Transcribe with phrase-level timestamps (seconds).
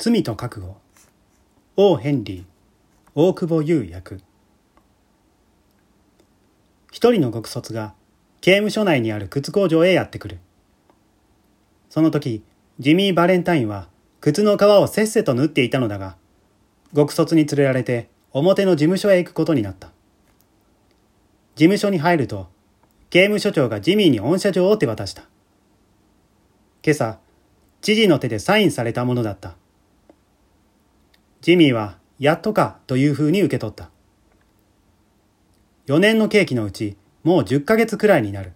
[0.00, 0.76] 罪と覚悟。
[1.74, 2.44] 王ヘンリー
[3.16, 4.20] 大久保優役。
[6.92, 7.94] 一人の極卒が
[8.40, 10.38] 刑務所内にある靴工場へやってくる。
[11.90, 12.44] その時
[12.78, 13.88] ジミー・バレンタインは
[14.20, 16.14] 靴の皮をせっせと縫っていたのだが
[16.94, 19.88] 極卒に連れられて表の事務所へ行くことになった。
[21.56, 22.46] 事務所に入ると
[23.10, 25.22] 刑務所長がジミーに恩赦状を手渡した。
[26.84, 27.18] 今朝
[27.80, 29.56] 知事の手でサインされたものだった。
[31.40, 33.90] ジミーはやっとかというふうに受け取った。
[35.86, 38.52] 4年の刑期のうちもう10ヶ月くらいになる。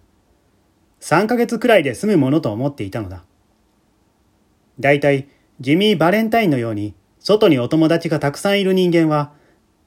[0.99, 3.23] 3ヶ月くらいで済むものと思っていたのだ。
[4.79, 5.27] だいたい
[5.59, 9.31] ジミー・バレンタインのように外にお友達がたくさんいる人間は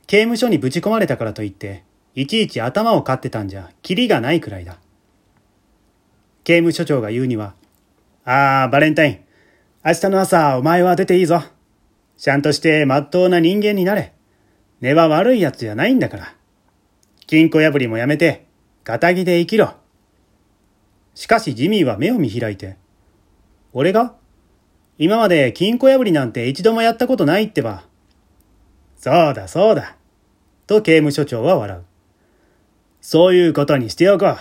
[0.07, 4.79] 刑務所にぶち込まれたからといっていちいち頭を飼ってたんじゃキリがないくらいだ。
[6.45, 7.55] 刑務所長が言うには、
[8.25, 9.21] ああ、バレンタイン、
[9.85, 11.43] 明日の朝お前は出ていいぞ。
[12.17, 14.13] ちゃんとして真っ当な人間になれ。
[14.81, 16.35] 根は悪い奴じゃないんだから。
[17.27, 18.47] 金庫破りもやめて、
[18.85, 19.75] 仇で生きろ。
[21.15, 22.77] しかしジミーは目を見開いて、
[23.73, 24.15] 俺が
[24.99, 27.85] 今まで金庫破りなんて一度もやったことないってば。
[28.97, 29.97] そうだそうだ。
[30.67, 31.85] と刑務所長は笑う。
[33.01, 34.39] そういうことにしておこう。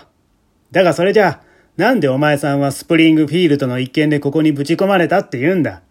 [0.72, 1.42] だがそれじゃ、
[1.78, 5.82] なんでお前さんはスプリングフィールドの一件でここにぶち込まれたって言うんだ？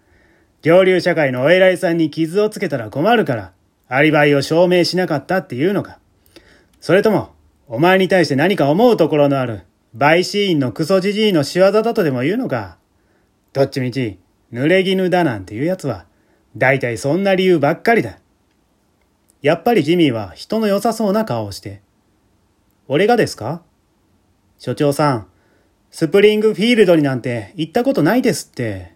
[0.65, 3.53] 上流社会のお偉いさんに傷をつけたら困るから、
[3.87, 5.99] アリバイを証明しなかったっていうのか。
[6.81, 7.35] それとも、
[7.69, 12.79] お前に対して何か思うところのある、陪審員のクソじじいの仕業だとでも言うのか。
[13.53, 14.19] どっちみち、
[14.55, 16.07] 濡れ衣だなんていうやつは、
[16.57, 18.19] 大体そんな理由ばっかりだ。
[19.43, 21.83] やっぱりジミーは人の良さそうな顔をして。
[22.89, 23.61] 俺がですか？
[24.59, 25.27] 所長さん、
[25.91, 28.94] スプリングフィールドになんて行ったことないですって。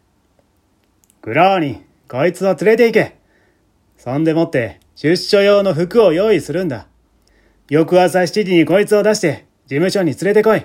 [1.20, 3.16] クローニ、こいつを連れて行け。
[3.96, 6.86] そんでもって、出所用の服を用意するんだ。
[7.68, 10.64] 翌朝7時にこいつを出して、事務所に連れてこい。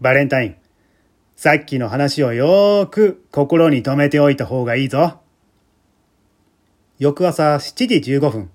[0.00, 0.56] バレンタイン、
[1.36, 5.20] さっきの話をよーく心に留めておいた方がいいぞ。
[6.98, 8.50] 翌朝7時15分、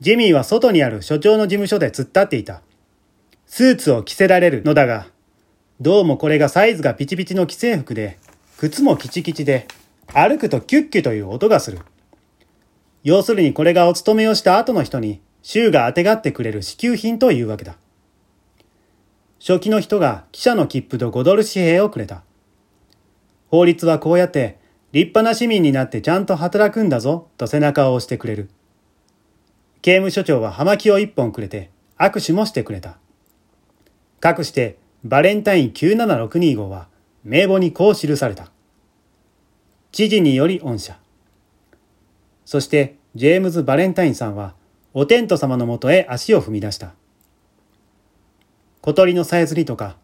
[0.00, 2.62] ジミーは外にある所長の事務所で突っ立っていた。
[3.46, 5.06] スーツを着せられるのだが、
[5.80, 8.18] どうもこれがサイズがピチピチの既製服で、
[8.58, 9.68] 靴もキチキチで、
[10.14, 11.80] 歩くとキュッキュという音がする。
[13.02, 17.76] 要するにこれがお勤めをした後の人に衆があてがってくれる支給品というわけだ。
[19.40, 22.22] 初期の人が記者の切符と5ドル紙幣をくれた。
[23.48, 24.58] 法律はこうやって
[24.92, 28.50] 立派な市民になってちゃんと働くんだぞと背中を押してくれる。
[29.80, 32.98] 刑務所長は葉巻を一本くれて握手もしてくれた。
[34.20, 36.86] かくしてバレンタイン97625は
[37.24, 38.51] 名簿にこう記された。
[39.92, 40.98] 知事により恩赦。
[42.46, 44.54] そしてジェームズ・バレンタインさんは
[44.94, 46.94] お天道様のもとへ足を踏み出した。
[48.80, 49.96] 小鳥のさえずりとか、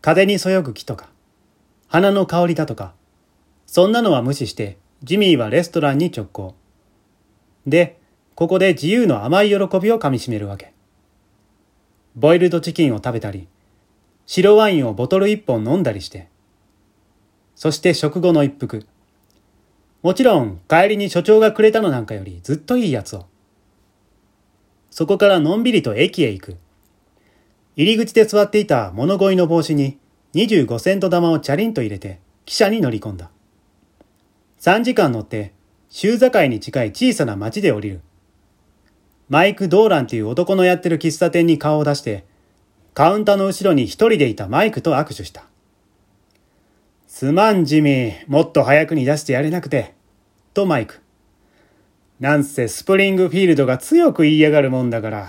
[0.00, 1.08] 風にそよぐ木とか、
[1.86, 2.94] 花の香りだとか、
[3.64, 6.56] そんなのは無視してジミーはレストランに直行。
[7.64, 8.00] で、
[8.34, 10.72] ここで自由の甘い喜びをかみしめるわけ。
[12.16, 13.46] ボイルドチキンを食べたり、
[14.26, 16.28] 白ワインをボトル一本飲んだりして、
[17.54, 18.84] そして食後の一服。
[20.02, 23.26] もちろん帰りに所長がくれたのなんかよりずっといいやつを。
[24.90, 26.56] そこからのんびりと駅へ行く。
[27.76, 29.98] 入り口で座っていた物乞いの帽子に
[30.34, 33.30] 25セント玉をチャリンと入れて汽車に乗り込んだ。
[34.60, 35.52] 3時間乗って
[35.90, 38.00] 州境に近い小さな町で降りる。
[39.28, 42.24] マイク・ドーランという男のやってる喫茶店に顔を出して、
[42.94, 45.44] カウンターの後ろに一人でいたマイクと握手した。
[47.18, 48.24] すまん、ジミー。
[48.28, 49.92] もっと早くに出してやれなくて。
[50.54, 51.02] とマイク。
[52.20, 55.26] なんせスプリングフィールドが強く言いやがるもんだから、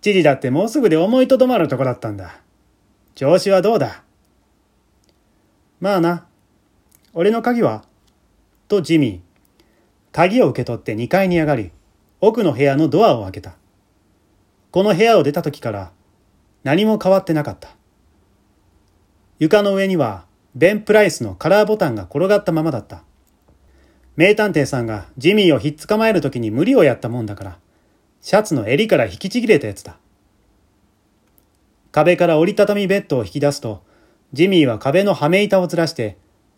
[0.00, 2.40] 知事だってもうすぐで思いとどまるとこだったんだ。
[3.14, 4.02] 調子はどうだ?
[5.78, 6.26] まあな。
[7.12, 7.84] 俺の鍵は?
[8.66, 9.20] とジミー。
[10.10, 11.70] 鍵を受け取って2階に上がり、
[12.20, 13.54] 奥の部屋のドアを開けた。
[14.72, 15.92] この部屋を出た時から
[16.64, 17.68] 何も変わってなかった。
[19.38, 23.02] 床の上にはベン・プライスのカラーボタンが転がったままだった。
[24.16, 27.58] 名探偵さんがジミーをひっ捕まえる時に無理をやったもんだから、
[28.20, 29.96] シャツの襟から引きちぎれたやつだ。
[31.92, 33.82] 壁から折りたたみベッドを引き出すと、
[34.32, 36.16] ジミーは壁のはめ板をずらして、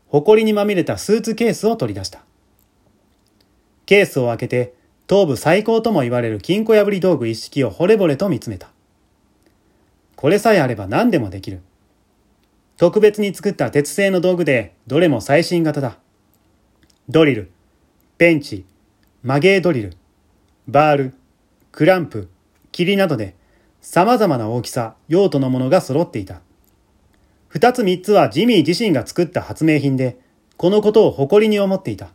[0.09, 2.23] 埃にまみれたスーツケースを取り出した。
[3.87, 4.75] ケースを開けて、
[5.07, 8.71] 頭部最高とも言われる金庫破り道具一式を惚れ惚れと見つめた。
[10.17, 11.63] これさえあれば何でもできる。
[12.83, 15.99] 特別に作った鉄製の道具でどれも最新型だ。
[17.09, 17.53] ドリル、
[18.19, 18.67] ペンチ、
[19.23, 19.97] マゲードリル、
[20.67, 21.15] バール、
[21.71, 22.29] クランプ、
[22.73, 23.37] 霧などで
[23.81, 26.41] 様々な大きさ、用途のものが揃っていた。
[27.47, 30.19] 二つ三つはジミー自身が作った発明品で、
[30.57, 32.09] このことを誇りに思っていた。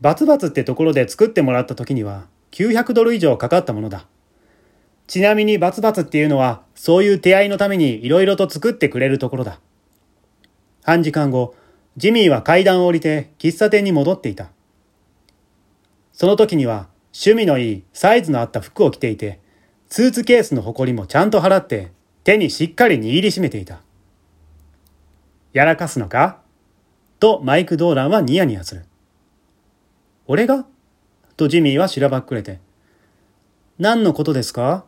[0.00, 4.08] バツバツってところで作ってもらった時には900ドル以上かかったものだ。
[5.10, 9.58] ちなみにバツバツっていうのはそういう手合いのために色々と作ってくれるところだ。
[10.84, 11.56] 半時間後、
[11.96, 14.50] ジミーは階段を降りて喫茶店に戻っていた。
[16.12, 19.40] その時には趣味のいいサイズのあった服を着ていて、
[19.88, 21.90] スーツケースの埃もちゃんと払って
[22.22, 23.80] 手にしっかり握りしめていた。
[25.52, 26.38] やらかすのか？
[27.18, 28.84] とマイク・ドーランはニヤニヤする。
[30.28, 30.66] 俺が？
[31.36, 32.60] とジミーはしらばっくれて。
[33.80, 34.84] 何のことですか？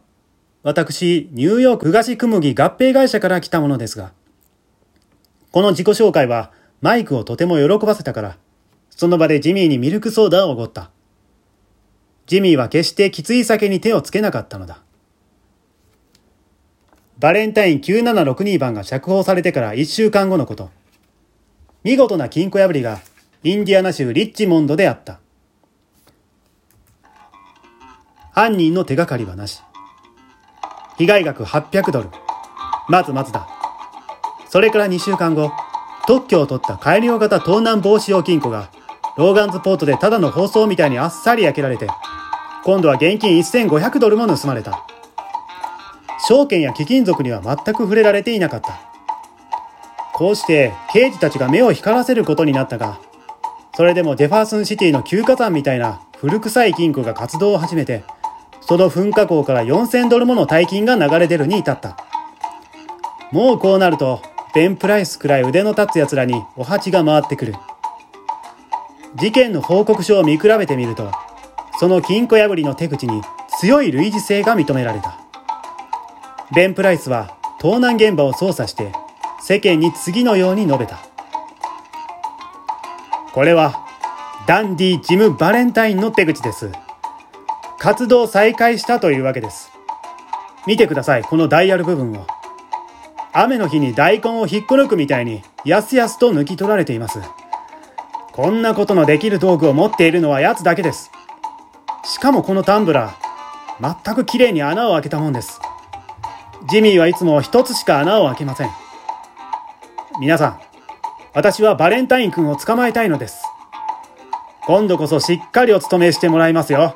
[0.62, 4.12] 私、ニューヨーク東菓子小麦合併会社から来たものですが。
[5.50, 8.36] この自己紹介はマイクをとても喜ばせたから、
[8.90, 10.90] その場でジミーにミルクソーダをおごった。
[12.26, 14.82] ジミーは決してきつい酒に手をつけなかったのだ。
[17.18, 20.70] バレンタイン9762番が釈放されてから1週間後のこと。
[21.82, 23.00] 見事な金庫破りが
[23.42, 25.18] インディアナ州リッチモンドであった。
[28.32, 29.60] 犯人の手がかりはなし。
[30.98, 32.10] 被害額800ドル。
[32.88, 33.48] まずまずだ。
[34.48, 35.52] それから2週間後、
[36.06, 38.68] 特許を取った改良型盗難防止用金庫が、
[39.16, 41.86] ローガンズポートでただの包装みたいにあっさり焼けられて、
[42.64, 44.84] 今度は現金1500ドルも盗まれた。
[46.28, 48.80] 証券や貴金属には全く触れられていなかった。
[50.12, 53.00] こうして刑事たちが目を光らせることになったが、
[53.74, 58.04] それでもジェファーソンシティの休暇山みたいな古臭い金庫が活動を始めて、
[58.62, 61.96] その噴火口から4000ドルもの大金が流れ出るに至った。
[63.32, 64.22] もうこうなると、
[64.54, 67.54] ベン・プライスくらい腕の立つ奴らにお鉢が回ってくる。
[69.16, 71.10] 事件の報告書を見比べてみると、
[71.78, 73.22] その金庫破りの手口に
[73.58, 75.18] 強い類似性が認められた。
[76.54, 78.92] ベン・プライスは盗難現場を捜査して
[79.40, 80.98] 世間に次のように述べた。
[83.32, 83.86] これは
[84.46, 86.70] ダンディ・ジム・バレンタインの手口です。
[87.82, 89.72] 活動再開したというわけです。
[90.68, 92.28] 見てください、このダイヤル部分を。
[93.32, 97.18] 雨の日に大根を引っこ抜くみたいに、やすやすと抜き取られています。
[98.30, 101.10] こんなことのできる道具を持っているのは奴だけです。
[102.04, 105.60] しかもこのタンブラー、全く綺麗に穴を開けたもんです。
[106.70, 108.70] ジミーはいつも一つしか穴を開けません。
[110.20, 110.60] 皆さん、
[111.34, 113.42] 私はバレンタイン君を捕まえたいのです。
[114.66, 116.94] 今度こそしっかりお務めしてもらいますよ。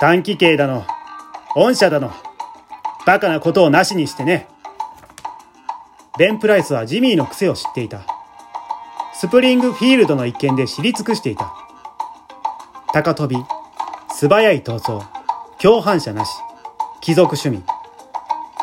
[0.00, 0.86] 短期刑だの、
[1.56, 2.12] 御社だの、
[3.04, 4.46] バカなことをなしにしてね。
[6.16, 8.02] ベン・プライスはジミーの癖を知っていた。
[9.12, 11.52] スプリングフィールドの一件で知り尽くしていた。
[12.92, 13.42] 高飛び、
[14.14, 15.04] 素早い逃走、
[15.60, 16.30] 共犯者なし、
[17.00, 17.64] 貴族趣味。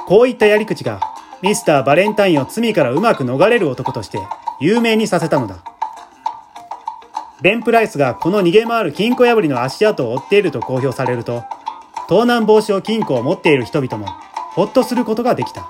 [0.07, 1.01] こういったやり口が
[1.41, 4.19] ミスター・バレンタインを罪からうまく逃れる男として
[4.61, 5.74] 有名にさせたのだ。
[7.45, 11.43] ベン・プライスがこの逃げ回る金庫破りの足跡を追っていると公表されると、
[12.09, 14.07] 盗難防止用金庫を持っている人々も
[14.55, 15.69] ほっとすることができた。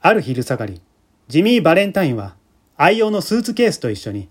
[0.00, 0.80] ある昼下がり、
[1.26, 2.36] ジミー・バレンタインは
[2.76, 4.28] 愛用のスーツケースと一緒に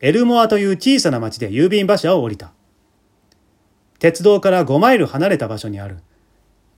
[0.00, 2.52] エルモアという小さな町で郵便馬車を降りた。
[3.98, 5.98] 鉄道から5マイル離れた場所にある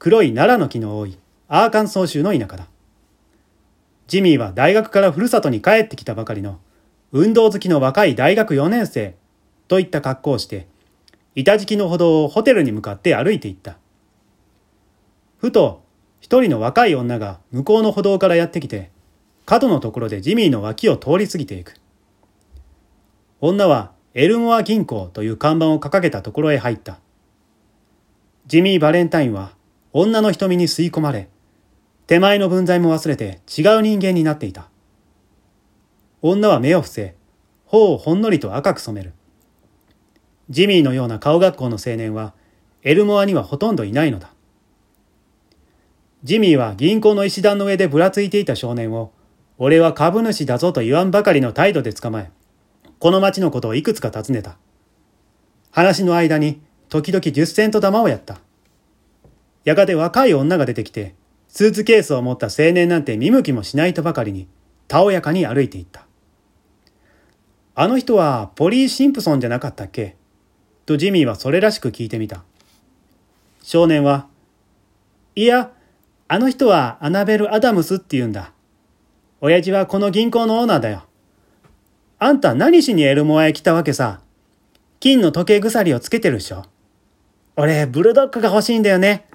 [0.01, 1.17] 黒い奈良の木の多い
[1.47, 2.67] アーカンソー州の田舎だ。
[4.07, 6.59] ジミーは大学からふるさとに帰ってきたばかりの
[7.13, 9.15] 運動好きの若い大学4年生
[9.69, 10.67] といった格好をして
[11.35, 13.77] 板敷きの歩道をホテルに向かって歩いていった。
[15.39, 15.83] ふと
[16.21, 18.91] 一人の若い女が向こうの歩道からやってきて
[19.45, 21.75] 角のところでジミーの脇を通り過ぎていく。
[23.41, 26.99] 女はエルモア銀行という看板を掲げたところへ入った。
[28.47, 29.53] ジミー・バレンタインは
[29.93, 31.29] 女の瞳に吸い込まれ、
[32.07, 34.69] 手前の分際も忘れて違う人間になっていた。
[36.21, 37.15] 女は目を伏せ、
[37.65, 39.13] 頬をほんのりと赤く染める。
[40.51, 42.35] ジミーのような顔学校の青年は、
[42.83, 44.31] エルモアにはほとんどいないのだ。
[46.23, 49.13] ジミーは銀行の石段の上でぶらついていた少年を、
[49.57, 52.31] 俺は株主だぞと言わんばかりの態度で捕まえ、
[52.99, 54.57] この町のことをいくつか尋ねた。
[55.71, 58.39] 話の間に、時々十セント玉をやった。
[59.65, 61.15] やがて若い女が出てきて、
[61.57, 64.49] スーツケースを持った青年なんて見向きもしないとばかりに、
[64.89, 66.05] たおやかに歩いていった。
[67.77, 70.17] あの人はポリー・シンプソンじゃなかったっけ？
[70.85, 72.43] とジミーはそれらしく聞いてみた。
[73.63, 74.27] 少年は、
[75.37, 75.71] いや、
[76.27, 78.51] あの人はアナベル・アダムスって言うんだ。
[79.41, 81.05] 親父はこの銀行のオーナーだよ。
[82.19, 84.21] あんた何しにエルモアへ来たわけさ？
[84.99, 86.65] 金の時計鎖をつけてるでしょ。
[87.55, 89.29] 俺、ブルドッグが欲しいんだよね。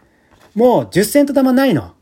[0.53, 1.93] もう10セント玉ないの。